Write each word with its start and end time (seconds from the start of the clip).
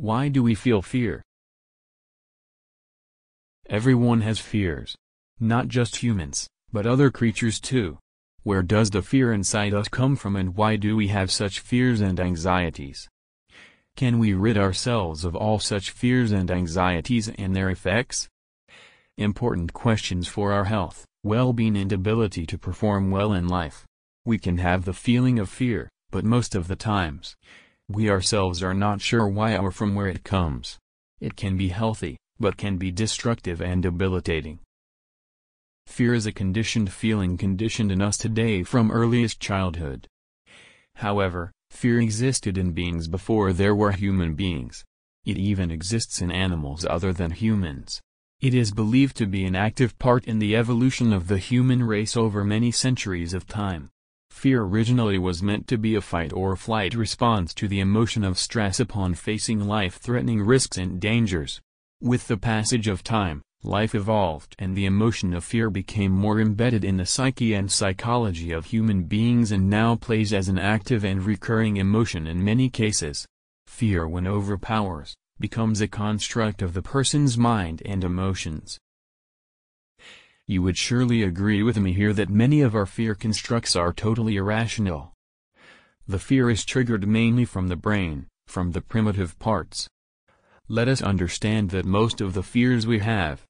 Why 0.00 0.28
do 0.28 0.42
we 0.42 0.54
feel 0.54 0.80
fear? 0.80 1.22
Everyone 3.68 4.22
has 4.22 4.38
fears. 4.38 4.96
Not 5.38 5.68
just 5.68 5.96
humans, 5.96 6.48
but 6.72 6.86
other 6.86 7.10
creatures 7.10 7.60
too. 7.60 7.98
Where 8.42 8.62
does 8.62 8.88
the 8.88 9.02
fear 9.02 9.30
inside 9.30 9.74
us 9.74 9.88
come 9.88 10.16
from 10.16 10.36
and 10.36 10.56
why 10.56 10.76
do 10.76 10.96
we 10.96 11.08
have 11.08 11.30
such 11.30 11.60
fears 11.60 12.00
and 12.00 12.18
anxieties? 12.18 13.10
Can 13.94 14.18
we 14.18 14.32
rid 14.32 14.56
ourselves 14.56 15.22
of 15.22 15.36
all 15.36 15.58
such 15.58 15.90
fears 15.90 16.32
and 16.32 16.50
anxieties 16.50 17.28
and 17.28 17.54
their 17.54 17.68
effects? 17.68 18.26
Important 19.18 19.74
questions 19.74 20.26
for 20.26 20.50
our 20.52 20.64
health, 20.64 21.04
well-being 21.22 21.76
and 21.76 21.92
ability 21.92 22.46
to 22.46 22.56
perform 22.56 23.10
well 23.10 23.34
in 23.34 23.48
life. 23.48 23.84
We 24.24 24.38
can 24.38 24.56
have 24.56 24.86
the 24.86 24.94
feeling 24.94 25.38
of 25.38 25.50
fear, 25.50 25.90
but 26.10 26.24
most 26.24 26.54
of 26.54 26.68
the 26.68 26.76
times, 26.76 27.36
we 27.90 28.08
ourselves 28.08 28.62
are 28.62 28.74
not 28.74 29.00
sure 29.00 29.26
why 29.26 29.56
or 29.56 29.70
from 29.70 29.94
where 29.94 30.06
it 30.06 30.22
comes. 30.22 30.78
It 31.20 31.36
can 31.36 31.56
be 31.56 31.68
healthy, 31.68 32.16
but 32.38 32.56
can 32.56 32.76
be 32.76 32.92
destructive 32.92 33.60
and 33.60 33.82
debilitating. 33.82 34.60
Fear 35.86 36.14
is 36.14 36.26
a 36.26 36.32
conditioned 36.32 36.92
feeling 36.92 37.36
conditioned 37.36 37.90
in 37.90 38.00
us 38.00 38.16
today 38.16 38.62
from 38.62 38.92
earliest 38.92 39.40
childhood. 39.40 40.06
However, 40.94 41.50
fear 41.70 42.00
existed 42.00 42.56
in 42.56 42.72
beings 42.72 43.08
before 43.08 43.52
there 43.52 43.74
were 43.74 43.92
human 43.92 44.34
beings. 44.34 44.84
It 45.24 45.36
even 45.36 45.72
exists 45.72 46.22
in 46.22 46.30
animals 46.30 46.86
other 46.88 47.12
than 47.12 47.32
humans. 47.32 48.00
It 48.40 48.54
is 48.54 48.72
believed 48.72 49.16
to 49.16 49.26
be 49.26 49.44
an 49.44 49.56
active 49.56 49.98
part 49.98 50.26
in 50.26 50.38
the 50.38 50.56
evolution 50.56 51.12
of 51.12 51.26
the 51.26 51.38
human 51.38 51.82
race 51.82 52.16
over 52.16 52.44
many 52.44 52.70
centuries 52.70 53.34
of 53.34 53.46
time. 53.46 53.90
Fear 54.40 54.62
originally 54.62 55.18
was 55.18 55.42
meant 55.42 55.68
to 55.68 55.76
be 55.76 55.96
a 55.96 56.00
fight 56.00 56.32
or 56.32 56.56
flight 56.56 56.94
response 56.94 57.52
to 57.52 57.68
the 57.68 57.80
emotion 57.80 58.24
of 58.24 58.38
stress 58.38 58.80
upon 58.80 59.12
facing 59.12 59.60
life-threatening 59.60 60.40
risks 60.40 60.78
and 60.78 60.98
dangers. 60.98 61.60
With 62.00 62.26
the 62.26 62.38
passage 62.38 62.88
of 62.88 63.04
time, 63.04 63.42
life 63.62 63.94
evolved 63.94 64.56
and 64.58 64.74
the 64.74 64.86
emotion 64.86 65.34
of 65.34 65.44
fear 65.44 65.68
became 65.68 66.12
more 66.12 66.40
embedded 66.40 66.84
in 66.84 66.96
the 66.96 67.04
psyche 67.04 67.52
and 67.52 67.70
psychology 67.70 68.50
of 68.50 68.64
human 68.64 69.02
beings 69.02 69.52
and 69.52 69.68
now 69.68 69.94
plays 69.94 70.32
as 70.32 70.48
an 70.48 70.58
active 70.58 71.04
and 71.04 71.22
recurring 71.22 71.76
emotion 71.76 72.26
in 72.26 72.42
many 72.42 72.70
cases. 72.70 73.26
Fear 73.66 74.08
when 74.08 74.26
overpowers, 74.26 75.14
becomes 75.38 75.82
a 75.82 75.86
construct 75.86 76.62
of 76.62 76.72
the 76.72 76.80
person's 76.80 77.36
mind 77.36 77.82
and 77.84 78.02
emotions. 78.02 78.78
You 80.50 80.62
would 80.62 80.76
surely 80.76 81.22
agree 81.22 81.62
with 81.62 81.78
me 81.78 81.92
here 81.92 82.12
that 82.12 82.28
many 82.28 82.60
of 82.60 82.74
our 82.74 82.84
fear 82.84 83.14
constructs 83.14 83.76
are 83.76 83.92
totally 83.92 84.34
irrational. 84.34 85.12
The 86.08 86.18
fear 86.18 86.50
is 86.50 86.64
triggered 86.64 87.06
mainly 87.06 87.44
from 87.44 87.68
the 87.68 87.76
brain, 87.76 88.26
from 88.48 88.72
the 88.72 88.80
primitive 88.80 89.38
parts. 89.38 89.88
Let 90.66 90.88
us 90.88 91.02
understand 91.02 91.70
that 91.70 91.84
most 91.84 92.20
of 92.20 92.34
the 92.34 92.42
fears 92.42 92.84
we 92.84 92.98
have 92.98 93.46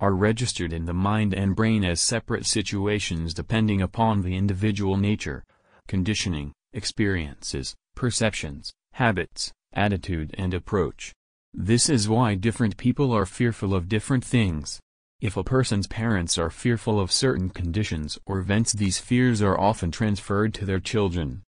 are 0.00 0.14
registered 0.14 0.72
in 0.72 0.86
the 0.86 0.94
mind 0.94 1.34
and 1.34 1.54
brain 1.54 1.84
as 1.84 2.00
separate 2.00 2.46
situations 2.46 3.34
depending 3.34 3.82
upon 3.82 4.22
the 4.22 4.34
individual 4.34 4.96
nature, 4.96 5.44
conditioning, 5.86 6.54
experiences, 6.72 7.74
perceptions, 7.94 8.72
habits, 8.92 9.52
attitude 9.74 10.34
and 10.38 10.54
approach. 10.54 11.12
This 11.52 11.90
is 11.90 12.08
why 12.08 12.36
different 12.36 12.78
people 12.78 13.12
are 13.12 13.26
fearful 13.26 13.74
of 13.74 13.86
different 13.86 14.24
things. 14.24 14.80
If 15.22 15.36
a 15.36 15.44
person's 15.44 15.86
parents 15.86 16.36
are 16.36 16.50
fearful 16.50 16.98
of 16.98 17.12
certain 17.12 17.48
conditions 17.48 18.18
or 18.26 18.40
events 18.40 18.72
these 18.72 18.98
fears 18.98 19.40
are 19.40 19.56
often 19.56 19.92
transferred 19.92 20.52
to 20.54 20.66
their 20.66 20.80
children. 20.80 21.42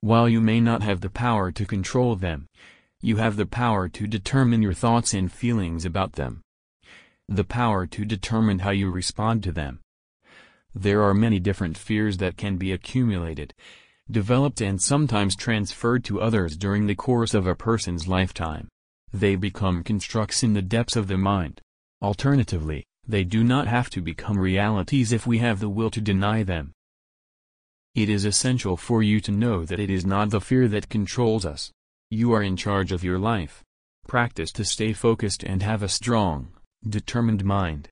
While 0.00 0.26
you 0.30 0.40
may 0.40 0.58
not 0.58 0.82
have 0.82 1.02
the 1.02 1.10
power 1.10 1.52
to 1.52 1.66
control 1.66 2.16
them, 2.16 2.46
you 3.02 3.16
have 3.16 3.36
the 3.36 3.44
power 3.44 3.90
to 3.90 4.06
determine 4.06 4.62
your 4.62 4.72
thoughts 4.72 5.12
and 5.12 5.30
feelings 5.30 5.84
about 5.84 6.12
them. 6.12 6.40
The 7.28 7.44
power 7.44 7.84
to 7.88 8.06
determine 8.06 8.60
how 8.60 8.70
you 8.70 8.90
respond 8.90 9.42
to 9.42 9.52
them. 9.52 9.80
There 10.74 11.02
are 11.02 11.12
many 11.12 11.38
different 11.38 11.76
fears 11.76 12.16
that 12.18 12.38
can 12.38 12.56
be 12.56 12.72
accumulated, 12.72 13.52
developed 14.10 14.62
and 14.62 14.80
sometimes 14.80 15.36
transferred 15.36 16.04
to 16.04 16.22
others 16.22 16.56
during 16.56 16.86
the 16.86 16.94
course 16.94 17.34
of 17.34 17.46
a 17.46 17.54
person's 17.54 18.08
lifetime. 18.08 18.68
They 19.12 19.36
become 19.36 19.84
constructs 19.84 20.42
in 20.42 20.54
the 20.54 20.62
depths 20.62 20.96
of 20.96 21.08
the 21.08 21.18
mind. 21.18 21.60
Alternatively, 22.04 22.84
they 23.08 23.24
do 23.24 23.42
not 23.42 23.66
have 23.66 23.88
to 23.88 24.02
become 24.02 24.38
realities 24.38 25.10
if 25.10 25.26
we 25.26 25.38
have 25.38 25.58
the 25.58 25.70
will 25.70 25.88
to 25.88 26.02
deny 26.02 26.42
them. 26.42 26.70
It 27.94 28.10
is 28.10 28.26
essential 28.26 28.76
for 28.76 29.02
you 29.02 29.22
to 29.22 29.32
know 29.32 29.64
that 29.64 29.80
it 29.80 29.88
is 29.88 30.04
not 30.04 30.28
the 30.28 30.42
fear 30.42 30.68
that 30.68 30.90
controls 30.90 31.46
us. 31.46 31.72
You 32.10 32.32
are 32.32 32.42
in 32.42 32.58
charge 32.58 32.92
of 32.92 33.04
your 33.04 33.18
life. 33.18 33.62
Practice 34.06 34.52
to 34.52 34.66
stay 34.66 34.92
focused 34.92 35.44
and 35.44 35.62
have 35.62 35.82
a 35.82 35.88
strong, 35.88 36.48
determined 36.86 37.42
mind. 37.42 37.88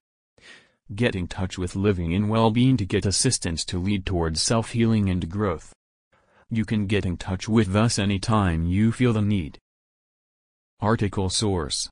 Get 0.95 1.17
in 1.17 1.27
touch 1.27 1.57
with 1.57 1.75
living 1.75 2.13
in 2.13 2.29
well-being 2.29 2.77
to 2.77 2.85
get 2.85 3.07
assistance 3.07 3.65
to 3.65 3.79
lead 3.79 4.05
towards 4.05 4.43
self-healing 4.43 5.09
and 5.09 5.31
growth. 5.31 5.73
You 6.51 6.67
can 6.67 6.87
get 6.87 7.07
in 7.07 7.17
touch 7.17 7.49
with 7.49 7.75
us 7.75 7.99
anytime 7.99 8.67
you 8.67 8.93
feel 8.93 9.15
the 9.15 9.23
need. 9.23 9.59
Article 10.81 11.31
Source 11.31 11.89